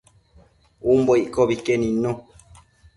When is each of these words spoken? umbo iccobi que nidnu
umbo 0.93 1.13
iccobi 1.23 1.55
que 1.63 1.73
nidnu 1.77 2.11